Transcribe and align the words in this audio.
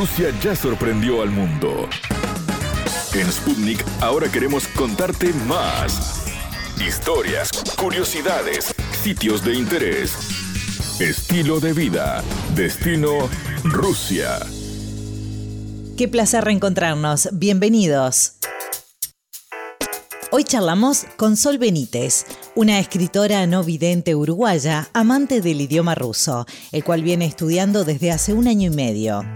Rusia 0.00 0.30
ya 0.42 0.56
sorprendió 0.56 1.20
al 1.20 1.28
mundo. 1.28 1.86
En 3.12 3.30
Sputnik 3.30 3.84
ahora 4.00 4.32
queremos 4.32 4.66
contarte 4.68 5.30
más. 5.46 6.24
Historias, 6.80 7.50
curiosidades, 7.76 8.74
sitios 9.02 9.44
de 9.44 9.56
interés, 9.56 10.14
estilo 11.00 11.60
de 11.60 11.74
vida, 11.74 12.24
destino 12.54 13.28
Rusia. 13.62 14.38
Qué 15.98 16.08
placer 16.08 16.44
reencontrarnos. 16.44 17.28
Bienvenidos. 17.32 18.36
Hoy 20.32 20.44
charlamos 20.44 21.04
con 21.18 21.36
Sol 21.36 21.58
Benítez, 21.58 22.24
una 22.54 22.78
escritora 22.78 23.46
no 23.46 23.64
vidente 23.64 24.14
uruguaya, 24.14 24.88
amante 24.94 25.42
del 25.42 25.60
idioma 25.60 25.94
ruso, 25.94 26.46
el 26.72 26.84
cual 26.84 27.02
viene 27.02 27.26
estudiando 27.26 27.84
desde 27.84 28.12
hace 28.12 28.32
un 28.32 28.48
año 28.48 28.72
y 28.72 28.74
medio. 28.74 29.26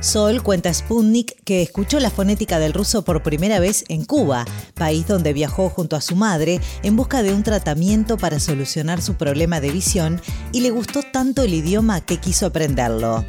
Sol 0.00 0.42
cuenta 0.42 0.68
a 0.68 0.74
Sputnik 0.74 1.42
que 1.44 1.62
escuchó 1.62 1.98
la 2.00 2.10
fonética 2.10 2.58
del 2.58 2.74
ruso 2.74 3.02
por 3.02 3.22
primera 3.22 3.60
vez 3.60 3.84
en 3.88 4.04
Cuba, 4.04 4.44
país 4.74 5.06
donde 5.06 5.32
viajó 5.32 5.70
junto 5.70 5.96
a 5.96 6.00
su 6.00 6.16
madre 6.16 6.60
en 6.82 6.96
busca 6.96 7.22
de 7.22 7.32
un 7.32 7.42
tratamiento 7.42 8.18
para 8.18 8.38
solucionar 8.38 9.00
su 9.00 9.14
problema 9.14 9.60
de 9.60 9.70
visión 9.70 10.20
y 10.52 10.60
le 10.60 10.70
gustó 10.70 11.00
tanto 11.02 11.42
el 11.42 11.54
idioma 11.54 12.02
que 12.02 12.18
quiso 12.18 12.46
aprenderlo. 12.46 13.24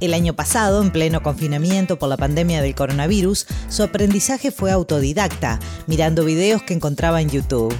El 0.00 0.14
año 0.14 0.34
pasado, 0.34 0.82
en 0.82 0.92
pleno 0.92 1.22
confinamiento 1.22 1.98
por 1.98 2.08
la 2.08 2.16
pandemia 2.16 2.62
del 2.62 2.74
coronavirus, 2.74 3.46
su 3.68 3.82
aprendizaje 3.82 4.50
fue 4.50 4.70
autodidacta, 4.70 5.58
mirando 5.86 6.24
videos 6.24 6.62
que 6.62 6.74
encontraba 6.74 7.20
en 7.20 7.28
YouTube. 7.28 7.74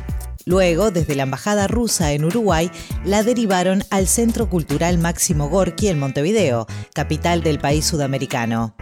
Luego, 0.49 0.91
desde 0.91 1.15
la 1.15 1.25
Embajada 1.25 1.67
rusa 1.67 2.13
en 2.13 2.25
Uruguay, 2.25 2.71
la 3.05 3.23
derivaron 3.23 3.83
al 3.91 4.07
Centro 4.07 4.49
Cultural 4.49 4.97
Máximo 4.97 5.51
Gorki 5.51 5.89
en 5.89 5.99
Montevideo, 5.99 6.67
capital 6.95 7.43
del 7.43 7.59
país 7.59 7.85
sudamericano. 7.85 8.75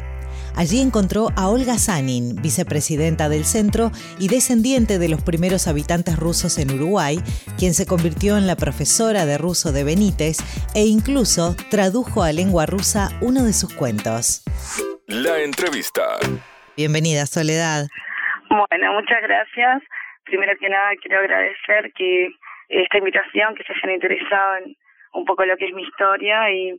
Allí 0.54 0.80
encontró 0.80 1.30
a 1.34 1.48
Olga 1.48 1.76
Sanin, 1.76 2.36
vicepresidenta 2.40 3.28
del 3.28 3.44
centro 3.44 3.90
y 4.20 4.28
descendiente 4.28 5.00
de 5.00 5.08
los 5.08 5.24
primeros 5.24 5.66
habitantes 5.66 6.16
rusos 6.16 6.56
en 6.58 6.70
Uruguay, 6.70 7.18
quien 7.58 7.74
se 7.74 7.84
convirtió 7.84 8.38
en 8.38 8.46
la 8.46 8.54
profesora 8.54 9.26
de 9.26 9.36
ruso 9.36 9.72
de 9.72 9.82
Benítez 9.82 10.38
e 10.76 10.84
incluso 10.86 11.56
tradujo 11.68 12.22
a 12.22 12.32
lengua 12.32 12.66
rusa 12.66 13.08
uno 13.20 13.42
de 13.42 13.52
sus 13.52 13.74
cuentos. 13.74 14.44
La 15.08 15.40
entrevista. 15.40 16.04
Bienvenida, 16.76 17.26
Soledad. 17.26 17.88
Bueno, 18.48 18.92
muchas 18.92 19.20
gracias. 19.20 19.82
Primero 20.26 20.52
que 20.58 20.68
nada, 20.68 20.90
quiero 21.00 21.20
agradecer 21.20 21.92
que 21.94 22.28
esta 22.68 22.98
invitación, 22.98 23.54
que 23.54 23.64
se 23.64 23.72
hayan 23.72 23.94
interesado 23.94 24.56
en 24.56 24.76
un 25.14 25.24
poco 25.24 25.44
lo 25.44 25.56
que 25.56 25.66
es 25.66 25.72
mi 25.72 25.82
historia 25.82 26.50
y 26.50 26.78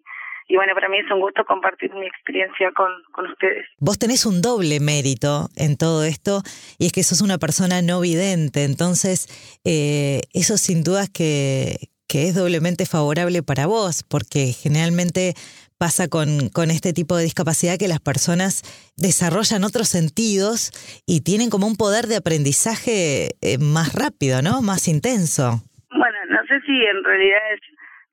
y 0.50 0.56
bueno, 0.56 0.73
para 0.73 0.88
mí 0.88 0.98
es 0.98 1.12
un 1.12 1.20
gusto 1.20 1.44
compartir 1.45 1.94
mi 1.94 2.06
experiencia 2.08 2.72
con, 2.72 2.90
ustedes. 3.30 3.66
Vos 3.80 4.00
tenés 4.00 4.25
un 4.25 4.42
doble 4.42 4.80
mérito 4.80 5.50
en 5.58 5.75
todo 5.75 6.06
esto 6.06 6.42
y 6.78 6.86
es 6.86 6.94
que 6.94 7.03
sos 7.03 7.22
una 7.22 7.38
persona 7.38 7.81
no 7.81 8.00
vidente, 8.00 8.64
entonces 8.64 9.28
eh, 9.66 10.22
eso 10.34 10.58
sin 10.58 10.84
dudas 10.84 11.09
que 11.09 11.90
es 12.09 12.36
doblemente 12.36 12.86
favorable 12.86 13.44
para 13.44 13.66
vos, 13.66 14.03
porque 14.03 14.53
generalmente 14.53 15.34
pasa 15.78 16.09
con, 16.09 16.50
con, 16.50 16.72
este 16.72 16.94
tipo 16.94 17.16
de 17.16 17.23
discapacidad 17.23 17.78
que 17.78 17.88
las 17.88 18.00
personas 18.00 18.64
desarrollan 18.97 19.64
otros 19.64 19.88
sentidos 19.88 20.72
y 21.06 21.23
tienen 21.23 21.50
como 21.50 21.67
un 21.67 21.78
poder 21.78 22.06
de 22.06 22.17
aprendizaje 22.17 23.38
eh, 23.42 23.58
más 23.59 23.94
rápido, 23.94 24.42
¿no? 24.42 24.61
Más 24.61 24.88
intenso. 24.88 25.61
Bueno, 25.92 26.17
no 26.30 26.42
sé 26.47 26.59
si 26.66 26.75
en 26.84 27.03
realidad 27.03 27.42
es 27.53 27.61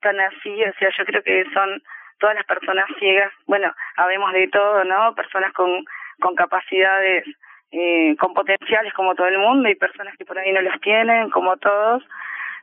tan 0.01 0.19
así, 0.19 0.53
o 0.61 0.73
sea, 0.77 0.89
yo 0.97 1.05
creo 1.05 1.23
que 1.23 1.43
son 1.53 1.81
todas 2.19 2.35
las 2.35 2.45
personas 2.45 2.85
ciegas, 2.99 3.31
bueno, 3.47 3.73
habemos 3.97 4.31
de 4.33 4.47
todo, 4.47 4.83
¿no? 4.83 5.15
Personas 5.15 5.51
con, 5.53 5.83
con 6.19 6.35
capacidades, 6.35 7.25
eh, 7.71 8.15
con 8.19 8.33
potenciales 8.33 8.93
como 8.93 9.15
todo 9.15 9.27
el 9.27 9.39
mundo 9.39 9.67
y 9.67 9.75
personas 9.75 10.15
que 10.17 10.25
por 10.25 10.37
ahí 10.37 10.53
no 10.53 10.61
los 10.61 10.79
tienen, 10.81 11.29
como 11.29 11.57
todos, 11.57 12.03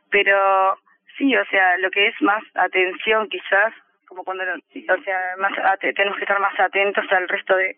pero 0.09 0.77
sí, 1.17 1.35
o 1.35 1.45
sea, 1.45 1.77
lo 1.77 1.91
que 1.91 2.07
es 2.07 2.21
más 2.21 2.43
atención 2.55 3.27
quizás, 3.29 3.73
como 4.13 4.23
cuando, 4.23 4.43
o 4.43 5.03
sea, 5.03 5.19
más 5.37 5.51
tenemos 5.79 6.17
que 6.17 6.23
estar 6.23 6.39
más 6.39 6.59
atentos 6.59 7.05
al 7.11 7.27
resto 7.27 7.55
de, 7.55 7.75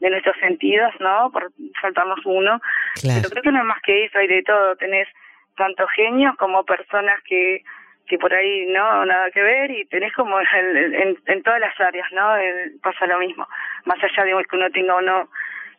de 0.00 0.10
nuestros 0.10 0.36
sentidos, 0.38 0.92
¿no? 1.00 1.30
Por 1.32 1.50
saltarnos 1.80 2.20
uno. 2.24 2.60
Pero 3.02 3.30
creo 3.30 3.42
que 3.42 3.52
no 3.52 3.60
es 3.60 3.64
más 3.64 3.80
que 3.82 4.04
eso, 4.04 4.18
hay 4.18 4.28
de 4.28 4.42
todo, 4.42 4.76
tenés 4.76 5.08
tanto 5.56 5.86
genios 5.88 6.36
como 6.36 6.64
personas 6.64 7.20
que 7.24 7.62
que 8.06 8.18
por 8.18 8.34
ahí 8.34 8.66
no 8.66 9.06
nada 9.06 9.30
que 9.30 9.40
ver 9.40 9.70
y 9.70 9.84
tenés 9.84 10.12
como 10.14 10.36
en, 10.40 11.16
en 11.24 11.42
todas 11.44 11.60
las 11.60 11.80
áreas 11.80 12.10
no 12.10 12.34
pasa 12.82 13.06
lo 13.06 13.20
mismo. 13.20 13.46
Más 13.84 14.02
allá 14.02 14.24
de 14.24 14.44
que 14.44 14.56
uno 14.56 14.68
tenga 14.70 14.96
o 14.96 15.00
no 15.00 15.28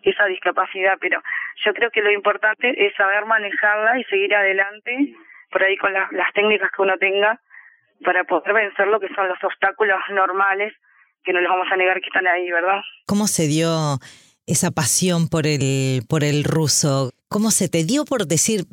esa 0.01 0.25
discapacidad 0.27 0.97
pero 1.01 1.21
yo 1.65 1.73
creo 1.73 1.91
que 1.91 2.01
lo 2.01 2.09
importante 2.09 2.87
es 2.87 2.95
saber 2.95 3.25
manejarla 3.25 3.99
y 3.99 4.05
seguir 4.05 4.33
adelante 4.33 5.13
por 5.51 5.61
ahí 5.61 5.75
con 5.75 5.93
las 5.93 6.33
técnicas 6.33 6.71
que 6.71 6.81
uno 6.81 6.97
tenga 6.97 7.37
para 8.03 8.23
poder 8.23 8.53
vencer 8.53 8.87
lo 8.87 8.99
que 8.99 9.07
son 9.15 9.27
los 9.27 9.37
obstáculos 9.43 9.99
normales 10.11 10.73
que 11.23 11.33
no 11.33 11.39
les 11.39 11.49
vamos 11.49 11.67
a 11.71 11.77
negar 11.77 11.99
que 12.01 12.07
están 12.07 12.27
ahí 12.27 12.49
verdad 12.51 12.81
cómo 13.05 13.27
se 13.27 13.47
dio 13.47 13.99
esa 14.47 14.71
pasión 14.71 15.27
por 15.29 15.45
el 15.47 16.03
por 16.07 16.23
el 16.23 16.43
ruso 16.43 17.11
cómo 17.29 17.51
se 17.51 17.69
te 17.69 17.83
dio 17.83 18.05
por 18.05 18.27
decir 18.27 18.65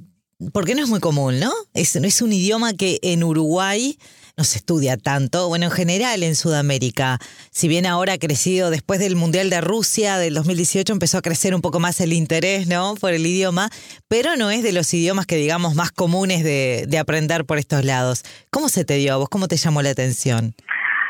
porque 0.52 0.74
no 0.74 0.82
es 0.82 0.88
muy 0.88 1.00
común, 1.00 1.40
¿no? 1.40 1.50
Es, 1.74 1.96
es 1.96 2.22
un 2.22 2.32
idioma 2.32 2.72
que 2.72 2.98
en 3.02 3.24
Uruguay 3.24 3.98
no 4.38 4.44
se 4.44 4.58
estudia 4.58 4.96
tanto, 4.96 5.48
bueno, 5.48 5.66
en 5.66 5.72
general 5.72 6.22
en 6.22 6.36
Sudamérica, 6.36 7.18
si 7.50 7.66
bien 7.66 7.86
ahora 7.86 8.14
ha 8.14 8.18
crecido 8.18 8.70
después 8.70 9.00
del 9.00 9.16
Mundial 9.16 9.50
de 9.50 9.60
Rusia 9.60 10.16
del 10.16 10.34
2018, 10.34 10.92
empezó 10.92 11.18
a 11.18 11.22
crecer 11.22 11.56
un 11.56 11.60
poco 11.60 11.80
más 11.80 12.00
el 12.00 12.12
interés, 12.12 12.68
¿no? 12.68 12.94
Por 13.00 13.12
el 13.12 13.26
idioma, 13.26 13.68
pero 14.08 14.36
no 14.38 14.50
es 14.50 14.62
de 14.62 14.72
los 14.72 14.94
idiomas 14.94 15.26
que 15.26 15.34
digamos 15.34 15.74
más 15.74 15.90
comunes 15.90 16.44
de, 16.44 16.86
de 16.86 16.98
aprender 17.00 17.46
por 17.46 17.58
estos 17.58 17.84
lados. 17.84 18.22
¿Cómo 18.52 18.68
se 18.68 18.84
te 18.84 18.94
dio 18.94 19.12
a 19.14 19.16
vos? 19.16 19.28
¿Cómo 19.28 19.48
te 19.48 19.56
llamó 19.56 19.82
la 19.82 19.90
atención? 19.90 20.54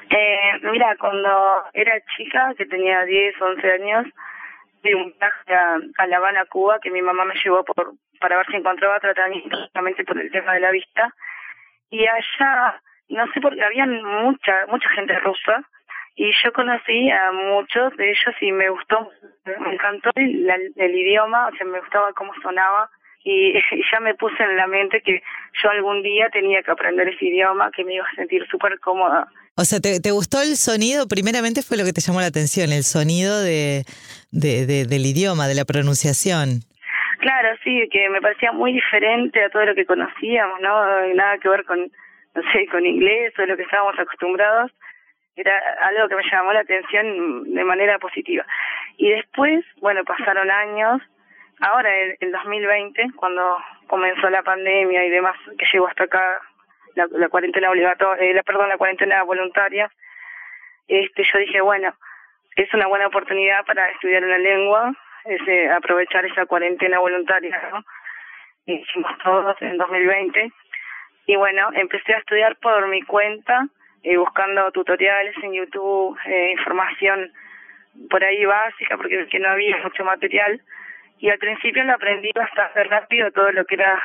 Eh, 0.08 0.52
mira, 0.72 0.96
cuando 0.98 1.28
era 1.74 1.92
chica, 2.16 2.54
que 2.56 2.64
tenía 2.64 3.04
10, 3.04 3.34
11 3.42 3.72
años, 3.72 4.06
di 4.82 4.94
un 4.94 5.12
viaje 5.20 5.52
a, 5.52 5.76
a 6.02 6.06
La 6.06 6.16
Habana, 6.16 6.46
Cuba, 6.46 6.78
que 6.82 6.90
mi 6.90 7.02
mamá 7.02 7.26
me 7.26 7.34
llevó 7.44 7.62
por 7.62 7.92
para 8.20 8.36
ver 8.38 8.46
si 8.46 8.56
encontraba 8.56 8.98
tratamiento 8.98 9.56
justamente 9.56 10.02
por 10.04 10.18
el 10.18 10.30
tema 10.32 10.54
de 10.54 10.60
la 10.60 10.70
vista. 10.70 11.14
Y 11.90 12.04
allá, 12.06 12.80
no 13.08 13.26
sé 13.32 13.40
por 13.40 13.54
qué, 13.54 13.62
había 13.62 13.86
mucha, 13.86 14.66
mucha 14.68 14.88
gente 14.90 15.18
rusa 15.20 15.64
y 16.16 16.30
yo 16.42 16.52
conocí 16.52 17.10
a 17.10 17.32
muchos 17.32 17.96
de 17.96 18.10
ellos 18.10 18.34
y 18.40 18.52
me 18.52 18.68
gustó, 18.70 19.10
me 19.44 19.74
encantó 19.74 20.10
el, 20.16 20.50
el 20.74 20.94
idioma, 20.94 21.48
o 21.48 21.56
sea, 21.56 21.66
me 21.66 21.80
gustaba 21.80 22.12
cómo 22.12 22.32
sonaba 22.42 22.90
y, 23.24 23.52
ya 23.92 24.00
me 24.00 24.14
puse 24.14 24.42
en 24.42 24.56
la 24.56 24.66
mente 24.66 25.02
que 25.02 25.22
yo 25.62 25.70
algún 25.70 26.02
día 26.02 26.28
tenía 26.30 26.62
que 26.62 26.70
aprender 26.70 27.08
ese 27.08 27.26
idioma, 27.26 27.70
que 27.74 27.84
me 27.84 27.94
iba 27.94 28.04
a 28.04 28.14
sentir 28.14 28.46
súper 28.50 28.78
cómoda. 28.80 29.28
O 29.56 29.64
sea, 29.64 29.80
¿te, 29.80 30.00
¿te, 30.00 30.12
gustó 30.12 30.40
el 30.40 30.56
sonido? 30.56 31.08
Primeramente 31.08 31.62
fue 31.62 31.76
lo 31.76 31.84
que 31.84 31.92
te 31.92 32.00
llamó 32.00 32.20
la 32.20 32.28
atención, 32.28 32.72
el 32.72 32.84
sonido 32.84 33.40
de, 33.42 33.84
de, 34.30 34.66
de 34.66 34.84
del 34.86 35.04
idioma, 35.04 35.48
de 35.48 35.54
la 35.54 35.64
pronunciación. 35.64 36.62
Claro, 37.20 37.48
sí, 37.64 37.88
que 37.90 38.08
me 38.08 38.20
parecía 38.20 38.52
muy 38.52 38.72
diferente 38.72 39.44
a 39.44 39.50
todo 39.50 39.64
lo 39.64 39.74
que 39.74 39.84
conocíamos, 39.84 40.60
¿no? 40.60 41.14
Nada 41.14 41.38
que 41.38 41.48
ver 41.48 41.64
con, 41.64 41.90
no 42.34 42.42
sé, 42.52 42.66
con 42.66 42.84
inglés 42.84 43.32
o 43.38 43.46
lo 43.46 43.56
que 43.56 43.62
estábamos 43.62 43.98
acostumbrados. 43.98 44.72
Era 45.36 45.56
algo 45.82 46.08
que 46.08 46.16
me 46.16 46.30
llamó 46.30 46.52
la 46.52 46.60
atención 46.60 47.54
de 47.54 47.64
manera 47.64 47.98
positiva. 47.98 48.44
Y 48.96 49.10
después, 49.10 49.64
bueno, 49.80 50.04
pasaron 50.04 50.50
años. 50.50 51.00
Ahora, 51.60 51.94
en 51.96 52.16
el 52.20 52.32
2020, 52.32 53.12
cuando 53.16 53.58
comenzó 53.86 54.30
la 54.30 54.42
pandemia 54.42 55.04
y 55.04 55.10
demás, 55.10 55.36
que 55.56 55.66
llegó 55.72 55.86
hasta 55.86 56.04
acá 56.04 56.40
la, 56.94 57.06
la 57.12 57.28
cuarentena 57.28 57.70
obligatoria, 57.70 58.24
eh, 58.24 58.34
la, 58.34 58.42
perdón, 58.42 58.68
la 58.68 58.78
cuarentena 58.78 59.22
voluntaria, 59.22 59.90
este, 60.88 61.22
yo 61.22 61.38
dije, 61.38 61.60
bueno, 61.60 61.94
es 62.56 62.72
una 62.74 62.86
buena 62.86 63.06
oportunidad 63.06 63.64
para 63.64 63.88
estudiar 63.90 64.24
una 64.24 64.38
lengua 64.38 64.92
ese, 65.24 65.70
aprovechar 65.70 66.24
esa 66.24 66.46
cuarentena 66.46 66.98
voluntaria, 66.98 67.60
¿no? 67.70 67.84
Hicimos 68.66 69.12
todos 69.22 69.56
en 69.62 69.76
2020. 69.78 70.52
Y 71.28 71.36
bueno, 71.36 71.68
empecé 71.74 72.14
a 72.14 72.18
estudiar 72.20 72.56
por 72.56 72.88
mi 72.88 73.02
cuenta, 73.02 73.68
eh, 74.02 74.16
buscando 74.16 74.72
tutoriales 74.72 75.34
en 75.42 75.52
YouTube, 75.52 76.18
eh, 76.24 76.52
información 76.52 77.30
por 78.08 78.24
ahí 78.24 78.46
básica, 78.46 78.96
porque 78.96 79.26
que 79.30 79.38
no 79.38 79.50
había 79.50 79.76
mucho 79.84 80.06
material. 80.06 80.58
Y 81.18 81.28
al 81.28 81.38
principio 81.38 81.84
lo 81.84 81.92
aprendí 81.92 82.30
bastante 82.34 82.82
rápido, 82.84 83.30
todo 83.32 83.52
lo 83.52 83.66
que 83.66 83.74
era, 83.74 84.02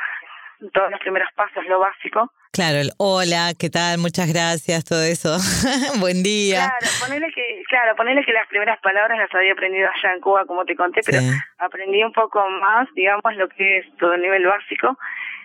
todos 0.74 0.90
los 0.90 1.00
primeros 1.00 1.30
pasos, 1.34 1.64
lo 1.66 1.80
básico. 1.80 2.30
Claro, 2.52 2.76
el 2.76 2.90
hola, 2.98 3.52
¿qué 3.58 3.70
tal? 3.70 3.96
Muchas 3.96 4.30
gracias, 4.30 4.84
todo 4.84 5.02
eso. 5.02 5.38
Buen 6.00 6.22
día. 6.22 6.76
Claro, 6.78 6.92
ponele 7.00 7.32
que, 7.32 7.62
claro, 7.70 7.96
ponele 7.96 8.22
que 8.22 8.34
las 8.34 8.46
primeras 8.48 8.78
palabras 8.80 9.16
las 9.16 9.34
había 9.34 9.54
aprendido 9.54 9.88
allá 9.88 10.12
en 10.12 10.20
Cuba, 10.20 10.44
como 10.44 10.66
te 10.66 10.76
conté, 10.76 11.00
pero 11.06 11.20
aprendí 11.56 12.04
un 12.04 12.12
poco 12.12 12.46
más, 12.60 12.86
digamos, 12.94 13.34
lo 13.36 13.48
que 13.48 13.78
es 13.78 13.86
todo 13.96 14.12
el 14.12 14.20
nivel 14.20 14.44
básico. 14.44 14.98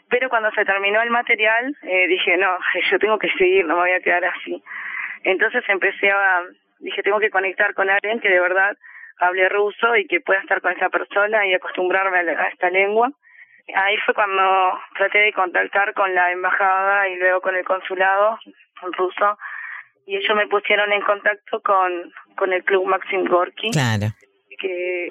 Pero 0.10 0.30
cuando 0.30 0.52
se 0.52 0.66
terminó 0.66 1.02
el 1.02 1.10
material, 1.12 1.76
eh, 1.84 2.08
dije, 2.08 2.38
no, 2.38 2.58
yo 2.90 3.00
tengo 3.00 3.20
que 3.20 3.30
seguir, 3.38 3.66
no 3.66 3.76
me 3.76 3.82
voy 3.82 3.92
a 3.92 4.02
quedar 4.02 4.26
así. 4.26 4.62
Entonces 5.24 5.64
empecé 5.68 6.12
a, 6.12 6.42
dije, 6.80 7.04
tengo 7.04 7.20
que 7.20 7.30
conectar 7.30 7.74
con 7.74 7.90
alguien 7.90 8.20
que 8.20 8.30
de 8.30 8.40
verdad 8.40 8.76
hable 9.20 9.50
ruso 9.50 9.96
y 9.96 10.08
que 10.08 10.22
pueda 10.22 10.40
estar 10.40 10.62
con 10.62 10.72
esa 10.72 10.90
persona 10.90 11.46
y 11.46 11.54
acostumbrarme 11.54 12.20
a, 12.20 12.48
esta 12.48 12.70
lengua. 12.70 13.12
Ahí 13.76 13.98
fue 13.98 14.16
cuando 14.16 14.80
traté 14.96 15.20
de 15.20 15.34
contactar 15.34 15.94
con 15.94 16.14
la 16.16 16.32
embajada 16.32 17.08
y 17.08 17.18
luego 17.18 17.42
con 17.42 17.56
el 17.56 17.64
consulado 17.66 18.40
ruso 18.98 19.38
y 20.10 20.16
ellos 20.16 20.36
me 20.36 20.48
pusieron 20.48 20.92
en 20.92 21.02
contacto 21.02 21.62
con, 21.62 22.12
con 22.36 22.52
el 22.52 22.64
club 22.64 22.88
Maxim 22.88 23.26
Gorky. 23.26 23.70
Claro. 23.70 24.08
Que 24.58 25.10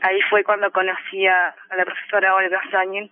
ahí 0.00 0.20
fue 0.28 0.42
cuando 0.42 0.72
conocí 0.72 1.24
a, 1.24 1.54
la 1.76 1.84
profesora 1.84 2.34
Olga 2.34 2.60
Sanin, 2.72 3.08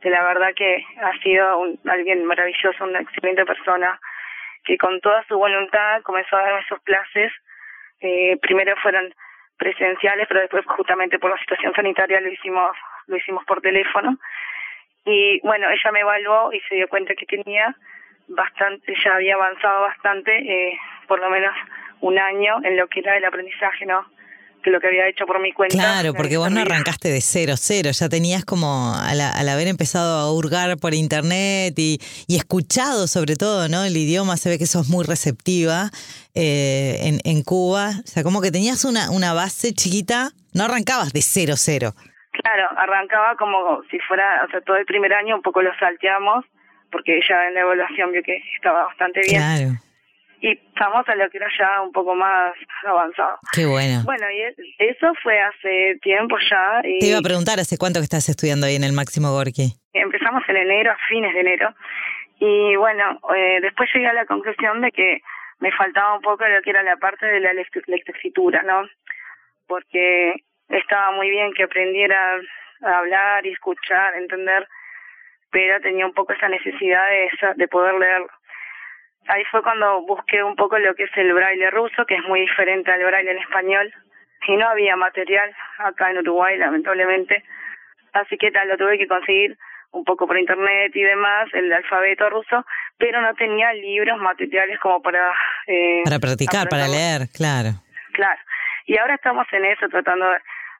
que 0.00 0.10
la 0.10 0.22
verdad 0.22 0.54
que 0.54 0.84
ha 1.02 1.18
sido 1.18 1.58
un, 1.58 1.78
alguien 1.88 2.24
maravilloso, 2.24 2.84
una 2.84 3.00
excelente 3.00 3.44
persona, 3.44 3.98
que 4.64 4.76
con 4.78 5.00
toda 5.00 5.24
su 5.24 5.36
voluntad 5.36 6.02
comenzó 6.02 6.36
a 6.36 6.42
dar 6.42 6.62
esos 6.62 6.80
clases. 6.82 7.32
Eh, 8.00 8.36
primero 8.40 8.76
fueron 8.82 9.12
presenciales, 9.56 10.26
pero 10.28 10.40
después 10.40 10.64
justamente 10.66 11.18
por 11.18 11.30
la 11.30 11.38
situación 11.38 11.74
sanitaria 11.74 12.20
lo 12.20 12.28
hicimos 12.28 12.76
lo 13.08 13.16
hicimos 13.16 13.44
por 13.44 13.60
teléfono. 13.60 14.18
Y 15.04 15.40
bueno, 15.40 15.68
ella 15.70 15.92
me 15.92 16.00
evaluó 16.00 16.52
y 16.52 16.60
se 16.60 16.76
dio 16.76 16.88
cuenta 16.88 17.14
que 17.14 17.26
tenía 17.26 17.74
bastante, 18.28 18.94
ya 19.02 19.14
había 19.14 19.34
avanzado 19.34 19.82
bastante, 19.82 20.36
eh, 20.36 20.78
por 21.06 21.18
lo 21.18 21.30
menos 21.30 21.54
un 22.00 22.18
año 22.18 22.58
en 22.62 22.76
lo 22.76 22.86
que 22.88 23.00
era 23.00 23.16
el 23.16 23.24
aprendizaje, 23.24 23.86
¿no? 23.86 24.04
Lo 24.70 24.80
que 24.80 24.88
había 24.88 25.08
hecho 25.08 25.26
por 25.26 25.40
mi 25.40 25.52
cuenta. 25.52 25.76
Claro, 25.76 26.14
porque 26.14 26.36
vos 26.36 26.50
no 26.50 26.60
arrancaste 26.60 27.08
de 27.08 27.20
cero, 27.20 27.54
cero, 27.56 27.90
ya 27.92 28.08
tenías 28.08 28.44
como, 28.44 28.94
al, 28.94 29.20
al 29.20 29.48
haber 29.48 29.68
empezado 29.68 30.18
a 30.18 30.32
hurgar 30.32 30.76
por 30.78 30.94
internet 30.94 31.74
y, 31.78 31.98
y, 32.26 32.36
escuchado 32.36 33.06
sobre 33.06 33.36
todo, 33.36 33.68
¿no? 33.68 33.84
El 33.84 33.96
idioma, 33.96 34.36
se 34.36 34.50
ve 34.50 34.58
que 34.58 34.66
sos 34.66 34.88
muy 34.88 35.04
receptiva 35.04 35.90
eh, 36.34 36.98
en, 37.02 37.20
en 37.24 37.42
Cuba, 37.42 37.90
o 38.04 38.06
sea, 38.06 38.22
como 38.22 38.40
que 38.40 38.50
tenías 38.50 38.84
una, 38.84 39.10
una 39.10 39.32
base 39.32 39.72
chiquita, 39.72 40.30
no 40.54 40.64
arrancabas 40.64 41.12
de 41.12 41.22
cero, 41.22 41.54
cero. 41.56 41.92
Claro, 42.32 42.68
arrancaba 42.76 43.36
como 43.36 43.82
si 43.90 43.98
fuera, 44.00 44.44
o 44.46 44.50
sea, 44.50 44.60
todo 44.60 44.76
el 44.76 44.86
primer 44.86 45.12
año 45.12 45.36
un 45.36 45.42
poco 45.42 45.62
lo 45.62 45.70
salteamos, 45.78 46.44
porque 46.90 47.16
ella 47.16 47.48
en 47.48 47.54
la 47.54 47.60
evaluación 47.60 48.12
vio 48.12 48.22
que 48.22 48.42
estaba 48.56 48.84
bastante 48.84 49.20
bien. 49.20 49.40
Claro. 49.40 49.87
Y 50.40 50.52
estamos 50.52 51.08
a 51.08 51.14
lo 51.16 51.28
que 51.30 51.38
era 51.38 51.48
ya 51.58 51.82
un 51.82 51.92
poco 51.92 52.14
más 52.14 52.54
avanzado. 52.84 53.38
Qué 53.52 53.66
bueno. 53.66 54.02
Bueno, 54.04 54.26
y 54.30 54.42
eso 54.78 55.12
fue 55.22 55.40
hace 55.40 55.98
tiempo 56.00 56.36
ya. 56.50 56.80
Y 56.84 57.00
Te 57.00 57.06
iba 57.06 57.18
a 57.18 57.22
preguntar, 57.22 57.58
¿hace 57.58 57.76
cuánto 57.76 58.00
que 58.00 58.04
estás 58.04 58.28
estudiando 58.28 58.66
ahí 58.66 58.76
en 58.76 58.84
el 58.84 58.92
Máximo 58.92 59.32
Gorky? 59.32 59.74
Empezamos 59.92 60.42
en 60.48 60.56
enero, 60.56 60.92
a 60.92 60.96
fines 61.08 61.34
de 61.34 61.40
enero. 61.40 61.74
Y 62.38 62.76
bueno, 62.76 63.18
eh, 63.34 63.58
después 63.60 63.90
llegué 63.92 64.06
a 64.06 64.12
la 64.12 64.26
conclusión 64.26 64.80
de 64.80 64.92
que 64.92 65.20
me 65.58 65.72
faltaba 65.72 66.14
un 66.14 66.22
poco 66.22 66.46
lo 66.46 66.62
que 66.62 66.70
era 66.70 66.84
la 66.84 66.96
parte 66.96 67.26
de 67.26 67.40
la 67.40 67.52
lectoescritura, 67.52 68.62
¿no? 68.62 68.88
Porque 69.66 70.44
estaba 70.68 71.10
muy 71.10 71.30
bien 71.30 71.52
que 71.52 71.64
aprendiera 71.64 72.38
a 72.82 72.98
hablar 72.98 73.44
y 73.44 73.50
escuchar, 73.50 74.14
entender 74.14 74.68
pero 75.50 75.80
tenía 75.80 76.06
un 76.06 76.12
poco 76.12 76.32
esa 76.32 76.48
necesidad 76.48 77.08
de, 77.08 77.26
esa, 77.26 77.54
de 77.54 77.68
poder 77.68 77.94
leer. 77.94 78.22
Ahí 79.28 79.44
fue 79.50 79.62
cuando 79.62 80.02
busqué 80.02 80.42
un 80.42 80.56
poco 80.56 80.78
lo 80.78 80.94
que 80.94 81.04
es 81.04 81.16
el 81.16 81.32
braille 81.34 81.70
ruso, 81.70 82.06
que 82.06 82.16
es 82.16 82.24
muy 82.24 82.40
diferente 82.40 82.90
al 82.90 83.04
braille 83.04 83.30
en 83.30 83.38
español, 83.38 83.92
y 84.46 84.56
no 84.56 84.68
había 84.68 84.96
material 84.96 85.54
acá 85.78 86.10
en 86.10 86.18
Uruguay, 86.18 86.56
lamentablemente. 86.56 87.44
Así 88.14 88.38
que 88.38 88.50
tal, 88.50 88.68
lo 88.68 88.78
tuve 88.78 88.96
que 88.96 89.06
conseguir 89.06 89.58
un 89.90 90.04
poco 90.04 90.26
por 90.26 90.38
internet 90.38 90.92
y 90.94 91.02
demás, 91.02 91.48
el 91.52 91.70
alfabeto 91.72 92.30
ruso, 92.30 92.64
pero 92.96 93.20
no 93.20 93.34
tenía 93.34 93.72
libros, 93.74 94.18
materiales 94.18 94.78
como 94.80 95.02
para... 95.02 95.32
Eh, 95.66 96.02
para 96.04 96.18
practicar, 96.18 96.68
para 96.68 96.88
leer, 96.88 97.28
claro. 97.34 97.70
Claro. 98.12 98.40
Y 98.86 98.96
ahora 98.96 99.14
estamos 99.14 99.46
en 99.52 99.64
eso, 99.66 99.88
tratando 99.88 100.26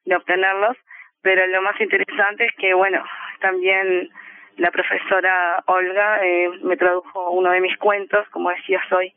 de 0.06 0.16
obtenerlos, 0.16 0.76
pero 1.20 1.46
lo 1.48 1.60
más 1.62 1.78
interesante 1.80 2.46
es 2.46 2.52
que, 2.56 2.72
bueno, 2.72 3.04
también 3.40 4.10
la 4.58 4.70
profesora 4.70 5.62
Olga 5.66 6.24
eh, 6.24 6.50
me 6.62 6.76
tradujo 6.76 7.30
uno 7.30 7.50
de 7.50 7.60
mis 7.60 7.76
cuentos, 7.78 8.26
como 8.30 8.50
decías 8.50 8.82
hoy, 8.92 9.12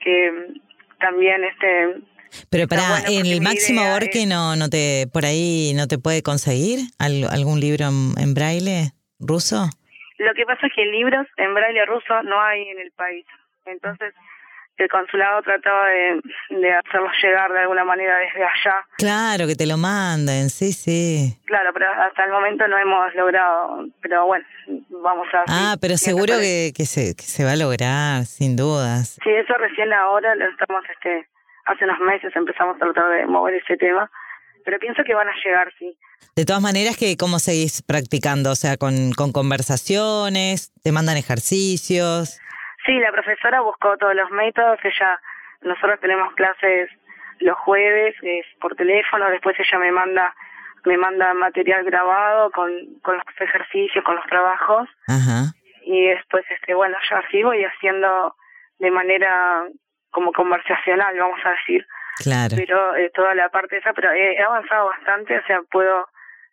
que 0.00 0.52
también 1.00 1.44
este 1.44 2.02
pero 2.50 2.68
para 2.68 2.98
el 3.08 3.40
máximo 3.40 3.80
Orque 3.94 4.26
no 4.26 4.54
no 4.54 4.68
te 4.68 5.06
por 5.12 5.24
ahí 5.24 5.72
no 5.74 5.86
te 5.86 5.98
puede 5.98 6.22
conseguir 6.22 6.80
algún 6.98 7.60
libro 7.60 7.86
en, 7.86 8.34
braille 8.34 8.92
ruso. 9.18 9.70
Lo 10.18 10.34
que 10.34 10.44
pasa 10.44 10.66
es 10.66 10.72
que 10.74 10.84
libros 10.84 11.26
en 11.36 11.54
braille 11.54 11.86
ruso 11.86 12.22
no 12.24 12.40
hay 12.42 12.68
en 12.68 12.80
el 12.80 12.90
país. 12.92 13.24
Entonces, 13.64 14.12
el 14.78 14.88
consulado 14.88 15.42
trataba 15.42 15.88
de, 15.88 16.20
de 16.50 16.72
hacerlos 16.72 17.12
llegar 17.22 17.52
de 17.52 17.60
alguna 17.60 17.84
manera 17.84 18.16
desde 18.18 18.44
allá. 18.44 18.76
Claro, 18.96 19.46
que 19.46 19.56
te 19.56 19.66
lo 19.66 19.76
manden, 19.76 20.50
sí, 20.50 20.72
sí. 20.72 21.36
Claro, 21.46 21.70
pero 21.72 21.86
hasta 21.90 22.24
el 22.24 22.30
momento 22.30 22.66
no 22.68 22.78
hemos 22.78 23.14
logrado, 23.14 23.86
pero 24.00 24.26
bueno, 24.26 24.46
vamos 24.90 25.26
a... 25.34 25.44
Ah, 25.48 25.76
pero 25.80 25.96
seguro 25.96 26.34
que, 26.38 26.72
que, 26.76 26.86
se, 26.86 27.14
que 27.16 27.24
se 27.24 27.44
va 27.44 27.52
a 27.52 27.56
lograr, 27.56 28.24
sin 28.26 28.56
dudas. 28.56 29.18
Sí, 29.22 29.30
eso 29.30 29.54
recién 29.54 29.92
ahora 29.92 30.34
lo 30.34 30.48
estamos, 30.48 30.82
este, 30.94 31.26
hace 31.66 31.84
unos 31.84 32.00
meses 32.00 32.34
empezamos 32.34 32.76
a 32.76 32.78
tratar 32.78 33.10
de 33.10 33.26
mover 33.26 33.54
ese 33.54 33.76
tema, 33.76 34.10
pero 34.64 34.78
pienso 34.78 35.02
que 35.04 35.14
van 35.14 35.28
a 35.28 35.34
llegar, 35.44 35.72
sí. 35.78 35.96
De 36.36 36.44
todas 36.44 36.62
maneras, 36.62 36.96
que 36.96 37.16
¿cómo 37.16 37.40
seguís 37.40 37.82
practicando? 37.82 38.52
O 38.52 38.54
sea, 38.54 38.76
con, 38.76 39.12
con 39.12 39.32
conversaciones, 39.32 40.72
te 40.82 40.92
mandan 40.92 41.16
ejercicios. 41.16 42.38
Sí, 42.88 42.98
la 42.98 43.12
profesora 43.12 43.60
buscó 43.60 43.98
todos 43.98 44.14
los 44.14 44.30
métodos. 44.30 44.78
Ella, 44.82 45.20
nosotros 45.60 46.00
tenemos 46.00 46.32
clases 46.32 46.88
los 47.38 47.58
jueves 47.58 48.16
es 48.22 48.46
por 48.62 48.74
teléfono. 48.76 49.28
Después 49.28 49.56
ella 49.60 49.78
me 49.78 49.92
manda 49.92 50.34
me 50.86 50.96
manda 50.96 51.34
material 51.34 51.84
grabado 51.84 52.50
con, 52.50 52.70
con 53.02 53.16
los 53.16 53.24
ejercicios, 53.40 54.02
con 54.06 54.16
los 54.16 54.24
trabajos. 54.24 54.88
Ajá. 55.06 55.52
Y 55.82 56.06
después, 56.06 56.46
este, 56.48 56.72
bueno, 56.72 56.96
yo 57.10 57.16
así 57.16 57.42
voy 57.42 57.62
haciendo 57.62 58.34
de 58.78 58.90
manera 58.90 59.66
como 60.10 60.32
conversacional, 60.32 61.14
vamos 61.18 61.40
a 61.44 61.50
decir. 61.50 61.86
Claro. 62.22 62.54
Pero 62.56 62.96
eh, 62.96 63.10
toda 63.14 63.34
la 63.34 63.50
parte 63.50 63.76
esa, 63.76 63.92
pero 63.92 64.12
he 64.12 64.40
avanzado 64.42 64.86
bastante, 64.86 65.36
o 65.36 65.46
sea, 65.46 65.60
puedo 65.70 66.08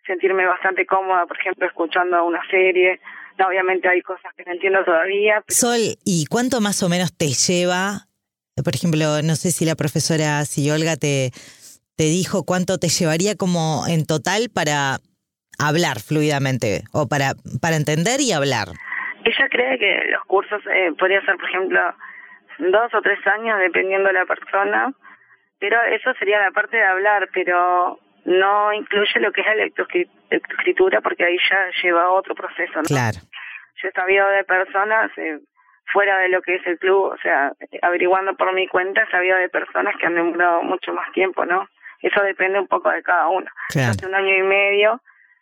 sentirme 0.06 0.46
bastante 0.46 0.86
cómoda, 0.86 1.26
por 1.28 1.40
ejemplo, 1.40 1.66
escuchando 1.66 2.26
una 2.26 2.46
serie 2.50 3.00
obviamente 3.40 3.88
hay 3.88 4.02
cosas 4.02 4.32
que 4.36 4.44
no 4.46 4.54
entiendo 4.54 4.84
todavía. 4.84 5.44
Sol, 5.48 5.80
¿y 6.06 6.26
cuánto 6.26 6.62
más 6.62 6.82
o 6.84 6.90
menos 6.90 7.16
te 7.18 7.28
lleva? 7.28 8.08
Por 8.64 8.74
ejemplo, 8.74 9.22
no 9.24 9.36
sé 9.36 9.52
si 9.52 9.66
la 9.66 9.76
profesora, 9.76 10.46
si 10.46 10.70
Olga 10.72 10.96
te, 10.96 11.32
te 11.98 12.04
dijo 12.04 12.46
cuánto 12.46 12.78
te 12.78 12.88
llevaría 12.88 13.36
como 13.36 13.84
en 13.88 14.06
total 14.06 14.50
para 14.54 14.98
hablar 15.60 16.00
fluidamente 16.00 16.84
o 16.94 17.08
para, 17.08 17.34
para 17.62 17.76
entender 17.76 18.22
y 18.22 18.32
hablar. 18.32 18.68
Ella 19.24 19.48
cree 19.50 19.80
que 19.80 20.12
los 20.12 20.24
cursos 20.26 20.62
eh, 20.72 20.92
podría 20.98 21.22
ser, 21.26 21.36
por 21.38 21.50
ejemplo, 21.50 21.80
dos 22.60 22.94
o 22.94 23.02
tres 23.02 23.20
años 23.28 23.60
dependiendo 23.60 24.08
de 24.08 24.14
la 24.14 24.26
persona, 24.26 24.94
pero 25.60 25.78
eso 25.84 26.14
sería 26.20 26.40
la 26.40 26.52
parte 26.52 26.78
de 26.78 26.84
hablar, 26.84 27.30
pero 27.34 28.00
no 28.26 28.74
incluye 28.74 29.20
lo 29.20 29.32
que 29.32 29.42
es 29.42 29.48
la 29.48 29.56
lectoescritura 29.56 31.02
porque 31.02 31.24
ahí 31.24 31.38
ya 31.50 31.70
lleva 31.82 32.12
otro 32.12 32.36
proceso. 32.36 32.74
¿no? 32.76 32.84
Claro. 32.84 33.20
Yo 33.82 33.90
he 33.90 33.92
sabido 33.92 34.28
de 34.30 34.44
personas 34.44 35.12
eh, 35.18 35.40
fuera 35.94 36.18
de 36.20 36.30
lo 36.30 36.42
que 36.42 36.56
es 36.56 36.68
el 36.68 36.80
club, 36.80 37.14
o 37.14 37.18
sea, 37.22 37.54
averiguando 37.82 38.36
por 38.36 38.54
mi 38.54 38.68
cuenta, 38.68 39.04
he 39.04 39.12
sabido 39.12 39.38
de 39.38 39.50
personas 39.50 39.96
que 40.00 40.08
han 40.08 40.16
demorado 40.16 40.64
mucho 40.64 40.94
más 40.94 41.12
tiempo, 41.14 41.46
¿no? 41.46 41.68
Eso 42.02 42.22
depende 42.22 42.60
un 42.60 42.68
poco 42.68 42.90
de 42.90 43.04
cada 43.04 43.28
uno. 43.28 43.50
Hace 43.70 44.06
un 44.06 44.16
año 44.16 44.36
y 44.36 44.44
medio 44.44 45.02